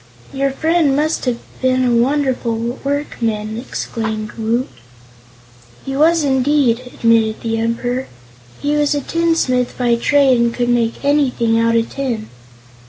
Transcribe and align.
"Your 0.33 0.49
friend 0.49 0.95
must 0.95 1.25
have 1.25 1.37
been 1.61 1.85
a 1.85 1.95
wonderful 1.95 2.55
workman!" 2.83 3.55
exclaimed 3.59 4.31
Woot. 4.31 4.67
"He 5.85 5.95
was, 5.95 6.23
indeed," 6.23 6.79
admitted 6.91 7.41
the 7.41 7.59
Emperor. 7.59 8.07
"He 8.59 8.75
was 8.75 8.95
a 8.95 9.01
tinsmith 9.01 9.77
by 9.77 9.93
trade 9.97 10.39
and 10.41 10.51
could 10.55 10.69
make 10.69 11.05
anything 11.05 11.59
out 11.59 11.75
of 11.75 11.87
tin. 11.91 12.29